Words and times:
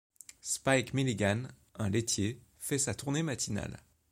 Spike 0.41 0.95
Milligan, 0.95 1.49
un 1.75 1.91
laitier, 1.91 2.41
fait 2.57 2.79
sa 2.79 2.95
tournée 2.95 3.21
matinale. 3.21 3.83